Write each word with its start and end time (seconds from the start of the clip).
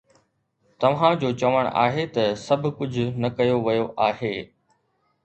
توهان 0.81 1.17
جو 1.23 1.29
چوڻ 1.41 1.69
آهي 1.81 2.05
ته 2.15 2.23
سڀ 2.45 2.65
ڪجهه 2.79 3.21
نه 3.25 3.31
ڪيو 3.41 3.61
ويو 3.69 3.85
آهي 4.07 4.33